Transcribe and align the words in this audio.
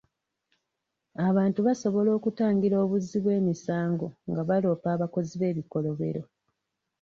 Abantu 1.27 1.59
basobola 1.67 2.09
okutangira 2.17 2.75
obuzzi 2.83 3.17
bw'emisango 3.23 4.07
nga 4.29 4.41
baloopa 4.49 4.87
abakozi 4.95 5.33
b'ebikolobero. 5.37 6.21